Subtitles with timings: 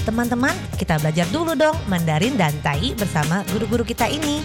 [0.00, 4.40] Teman-teman, kita belajar dulu dong Mandarin dan Tai bersama guru-guru kita ini.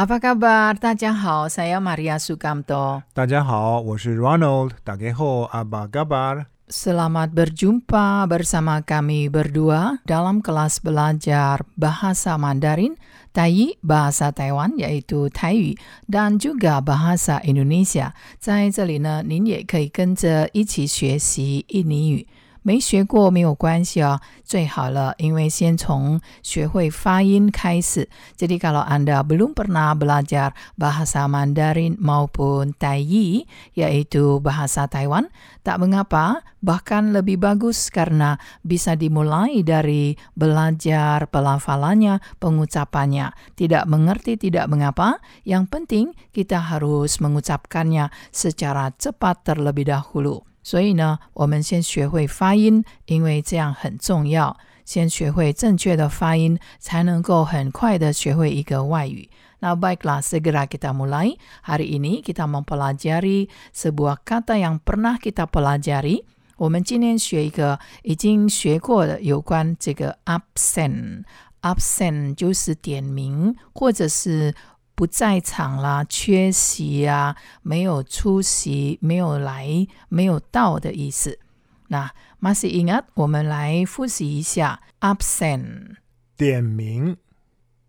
[0.00, 0.80] Apa kabar?
[0.80, 3.04] Tajahau, saya Maria Sukamto.
[3.12, 4.72] Tajahau, 我是 Ronald.
[4.80, 6.48] Tageho, apa kabar?
[6.68, 12.96] Selamat berjumpa bersama kami berdua dalam kelas belajar bahasa Mandarin
[13.33, 13.49] Tai
[13.81, 15.73] bahasa Taiwan yaitu Taiyu
[16.05, 18.13] dan juga bahasa Indonesia.
[18.39, 22.27] 在这里呢，您也可以跟着一起学习印尼语。
[22.67, 28.07] 没学过没有关系哦，最好了，因为先从学会发音开始。
[28.39, 33.43] Jadi kalau Anda belum pernah belajar bahasa Mandarin maupun Tai,
[33.75, 35.27] yaitu bahasa Taiwan,
[35.59, 43.35] tak mengapa, bahkan lebih bagus karena bisa dimulai dari belajar pelafalannya, pengucapannya.
[43.59, 50.47] Tidak mengerti tidak mengapa, yang penting kita harus mengucapkannya secara cepat terlebih dahulu.
[50.68, 54.54] 所以呢，我们先学会发音，因为这样很重要。
[54.84, 59.30] 先学会正确的发音，才能够很快的学会一个外语。
[59.62, 61.38] Nah, baiklah, segera kita mulai.
[61.64, 66.24] Hari ini kita mempelajari sebuah kata yang pernah kita pelajari.
[66.58, 71.24] 我们今天学一个已经学过的有关这个 absent。
[71.62, 74.54] absent 就是点名，或者是
[74.97, 81.39] 不在场啦、缺席啊、没有出席、没有来、没有到的意思。
[81.87, 83.05] 那 masih ingat？
[83.13, 85.97] 我们来复习一下 absent。
[86.35, 87.17] 点名，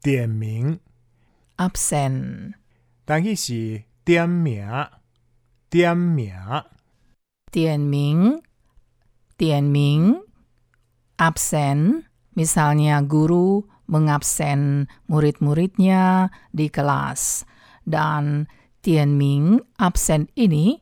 [0.03, 0.79] 点名，
[1.57, 2.55] absent
[3.05, 4.67] 但去是点名，
[5.71, 6.33] 点名，
[7.51, 8.43] 点名
[9.37, 10.21] 点名
[11.17, 12.05] absent
[12.35, 17.45] misalnya guru mengabsen murid-muridnya di kelas
[17.85, 18.49] dan
[18.81, 20.81] tianming absen ini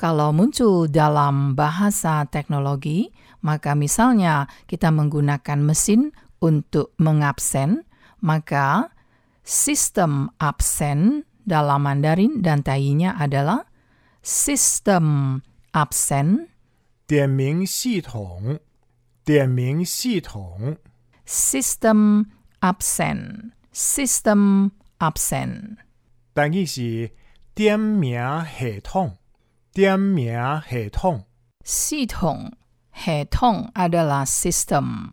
[0.00, 3.12] kalau muncul dalam bahasa teknologi
[3.44, 7.84] maka misalnya kita menggunakan mesin untuk mengabsen
[8.24, 8.88] maka
[9.44, 13.68] sistem absen dalam Mandarin dan Tainya adalah
[14.20, 15.40] sistem
[15.72, 16.48] absen
[17.10, 18.60] 点名系统，
[19.24, 20.76] 点名系统，
[21.26, 22.26] system
[22.64, 25.76] absent system absent
[26.34, 27.10] 但去是
[27.54, 29.16] 点名系统，
[29.72, 30.32] 点名
[30.68, 31.26] 系统，
[31.64, 32.52] 系统
[32.94, 35.12] hetong adalah system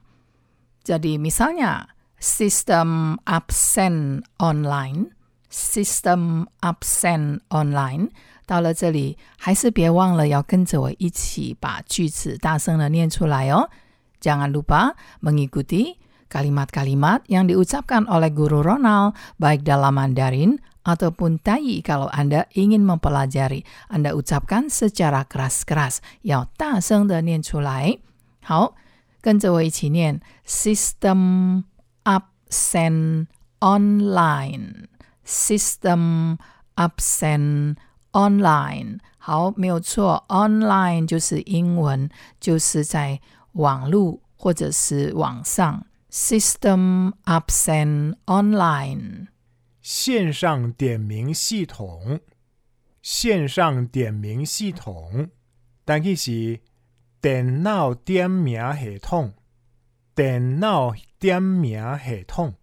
[0.83, 1.88] jadi misalnya
[2.19, 5.11] sistem absent online
[5.49, 8.09] system absent online
[8.45, 13.69] 到了这里，还是别忘了要跟着我一起把句子大声的念出来哦。
[14.21, 15.97] Jangan lupa mengikuti
[16.31, 23.63] kalimat-kalimat yang diucapkan oleh guru Ronald baik dalam Mandarin ataupun Tai kalau Anda ingin mempelajari.
[23.88, 27.99] Anda ucapkan secara keras-keras, 要大声的念出来。
[28.43, 28.75] 好，
[29.21, 31.63] 跟着我一起念 System
[32.03, 33.27] absent
[33.59, 34.88] online
[35.25, 36.38] System
[36.75, 37.75] absent
[38.13, 43.19] online 好，没有错，online 就是英文，就是在
[43.53, 45.85] 网络或者是网上。
[46.11, 49.27] System absent online
[49.81, 52.19] 线上点名系统，
[53.01, 55.29] 线上点名系统，
[55.85, 56.59] 但去是
[57.21, 59.33] 电脑点名系统，
[60.15, 62.55] 电脑点名系统。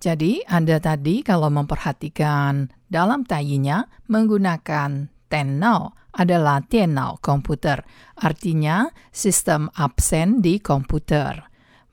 [0.00, 7.84] Jadi Anda tadi kalau memperhatikan dalam tayinya menggunakan tenau adalah tenau komputer.
[8.16, 11.44] Artinya sistem absen di komputer.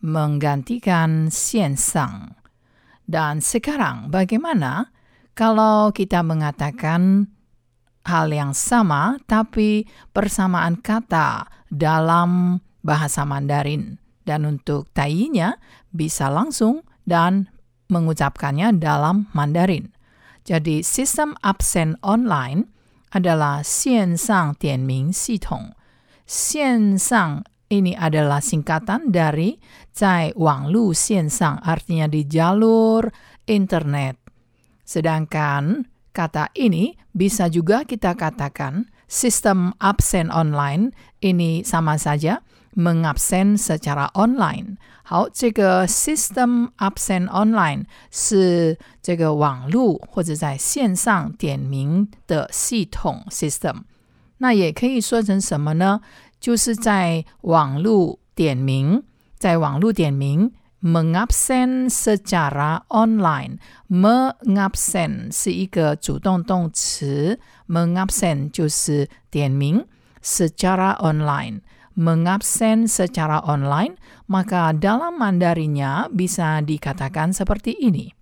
[0.02, 2.38] Menggantikan 线上.
[3.08, 4.92] Dan sekarang bagaimana
[5.34, 7.32] kalau kita mengatakan
[8.08, 15.56] hal yang sama tapi persamaan kata dalam bahasa Mandarin dan untuk tayinya
[15.92, 17.48] bisa langsung dan
[17.88, 19.96] mengucapkannya dalam Mandarin.
[20.44, 22.72] Jadi sistem absen online
[23.12, 25.76] adalah 线上点名系统。
[26.26, 29.60] 线上 ini adalah singkatan dari
[29.92, 33.12] 在网路线上 artinya di jalur
[33.46, 34.16] internet.
[34.88, 35.84] Sedangkan
[36.16, 42.40] kata ini bisa juga kita katakan sistem absen online ini sama saja
[42.72, 44.78] mengabsen secara online。
[45.04, 53.84] 好，这个 system absent online 是这个网络或者在线上点名的系统 system。
[54.40, 56.02] 那也可以说成什么呢？
[56.42, 59.04] 就是在网络点名，
[59.38, 60.52] 在网络点名
[60.82, 63.58] mengabsen secara online.
[63.90, 69.86] mengabsen 是一个主动动词，mengabsen 就是点名，
[70.22, 73.98] secara online。mengabsen secara online,
[74.28, 78.14] maka dalam Mandarinnya bisa dikatakan seperti ini.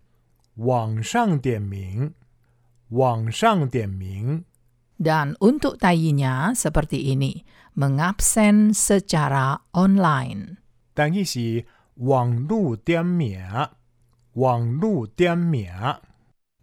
[0.55, 2.13] 网上点名，
[2.87, 4.45] 网上点名，
[4.99, 7.43] Dan untuk tayinya seperti ini,
[7.75, 10.63] mengabsen secara online.
[10.93, 11.65] 但伊是
[11.95, 13.39] 网络点名，
[14.33, 15.67] 网络点名，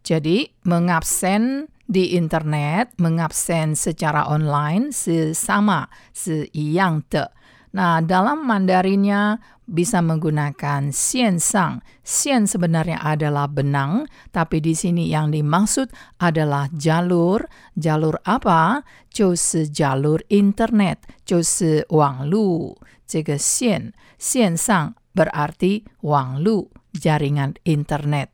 [0.03, 4.91] Jadi, mengabsen di internet, mengabsen secara online
[5.35, 7.33] sama, 是一样的。
[7.73, 11.81] Nah, dalam Mandarinnya bisa menggunakan 线上.
[12.05, 15.89] 线 sebenarnya adalah benang, tapi di sini yang dimaksud
[16.21, 17.49] adalah jalur.
[17.73, 18.85] Jalur apa?
[19.09, 22.77] 就是jalur internet, 就是网路。
[23.06, 28.29] 这个线线上 berarti 网路 jaringan internet.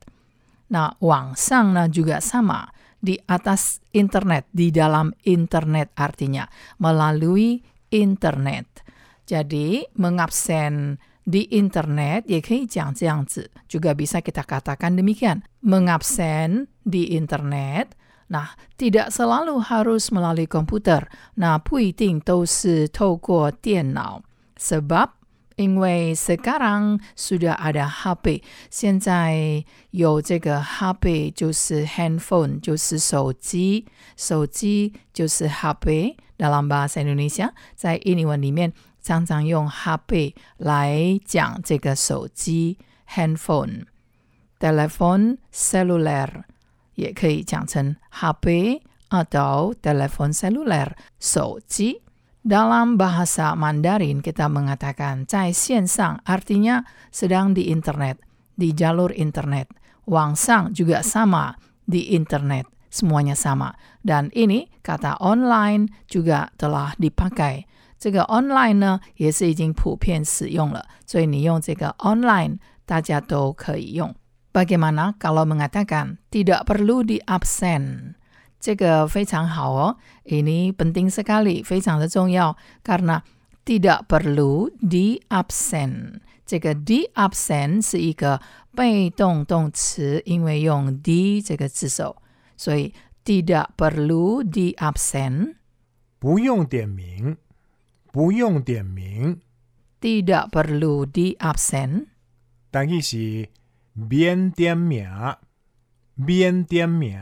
[0.71, 6.51] Nah, 网上 呢 juga sama di atas internet, di dalam internet artinya
[6.83, 8.67] melalui internet.
[9.27, 15.43] Jadi mengabsen di internet 也可以讲这样子，juga bisa kita katakan demikian.
[15.61, 17.93] Mengabsen di internet
[18.29, 21.09] Nah, tidak selalu harus melalui komputer.
[21.41, 24.23] Nah, 不一定都是透过电脑。
[24.61, 25.17] sebab
[25.57, 38.73] 因为 sekarang sudah ada HP，现在有这个 HP 就是 handphone，就是手机，手机就是 HP。dalam bahasa Indonesia，在印尼文里面
[39.03, 42.79] 常常用 HP 来讲这个手机
[43.09, 46.45] handphone。telepon seluler
[46.95, 52.03] 也可以讲成 HP atau telepon seluler 手机。
[52.43, 58.19] Dalam bahasa Mandarin kita mengatakan 在线上 artinya sedang di internet,
[58.57, 59.69] di jalur internet.
[60.09, 61.53] Wang sang juga sama
[61.85, 63.77] di internet, semuanya sama.
[64.01, 67.69] Dan ini kata online juga telah dipakai.
[68.03, 74.15] 这个 online 呢也是已经普遍使用了，所以你用这个 online 大家都可以用。
[74.53, 78.15] Bagaimana kalau mengatakan tidak perlu di absen?
[78.61, 83.23] 这个非常好哦，ini penting sekali，非常的重要，karena
[83.65, 86.21] tidak perlu di absen。
[86.45, 88.41] 这个 di absen 是一个
[88.75, 92.17] 被动动词，因为用 di 这个字首，
[92.57, 92.95] 所以
[93.25, 95.55] tidak perlu di absen。
[96.19, 97.37] 不用点名，
[98.13, 99.41] 不用点名，
[100.01, 102.09] tidak perlu di absen。
[102.71, 103.49] 但伊是
[103.95, 105.09] 免点名，
[106.15, 107.19] 免点名，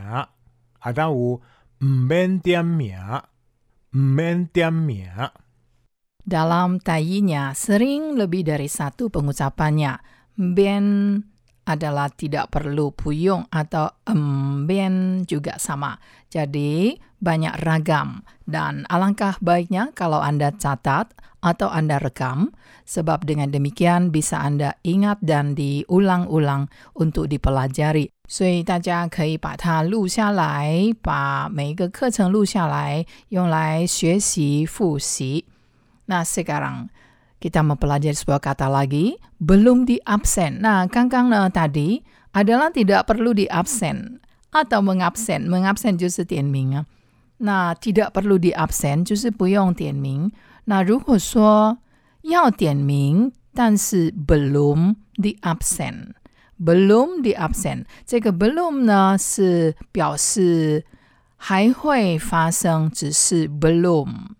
[0.79, 1.41] 啊，当有
[1.79, 2.97] 毋免点名，
[3.93, 5.07] 毋免点名。
[6.27, 10.03] Dalam tayinya sering lebih dari satu pengucapannya.
[10.35, 11.23] Ben
[11.67, 15.99] adalah tidak perlu puyung atau emben juga sama.
[16.31, 21.11] Jadi banyak ragam dan alangkah baiknya kalau Anda catat
[21.43, 22.55] atau Anda rekam
[22.87, 28.15] sebab dengan demikian bisa Anda ingat dan diulang-ulang untuk dipelajari.
[28.27, 35.45] 所以大家可以把它录下来，把每一个课程录下来，用来学习复习。
[36.07, 36.87] Nah, sekarang
[37.41, 40.61] kita mempelajari sebuah kata lagi, belum di absen.
[40.61, 42.01] Nah, kangkang tadi
[42.33, 44.19] adalah tidak perlu di absen
[44.49, 45.45] atau mengabsen.
[45.49, 46.85] Mengabsen 就是点名啊。
[47.37, 50.31] 那 tidak perlu di absen 就是不用点名。
[50.65, 51.77] 那如果说
[52.23, 60.83] 要点名，但是 belum di absen。belum di absen，这个 belum 呢是表示
[61.35, 64.33] 还会发生，只是 belum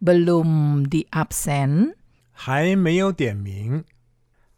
[0.00, 1.94] belum di absen，
[2.41, 3.83] 还没有点名，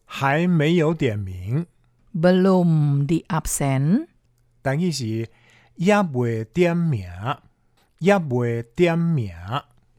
[0.06, 1.66] 还没有点名
[2.14, 4.06] ，belum di absen，
[4.62, 5.28] 但伊是
[5.78, 7.10] 也未点名，
[7.98, 9.34] 也未点名。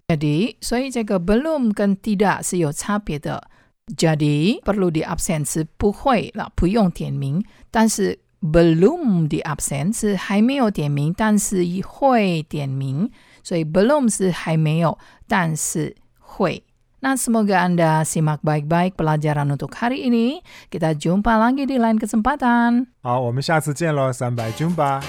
[0.07, 3.51] jadi 所以这个 belum 跟 tidak 是有差别的。
[3.97, 13.11] jadi perlu di absen 是不会了，不用点名，但是 belum di absen 是还没有点名，但是会点名，
[13.43, 14.97] 所以 belum 是还没有，
[15.27, 16.63] 但是会。
[17.02, 20.42] Nah, semoga Anda simak baik-baik pelajaran untuk hari ini.
[20.74, 22.90] Kita jumpa lagi di lain kesempatan.
[23.06, 25.02] 好，我们下次见喽，三百军吧。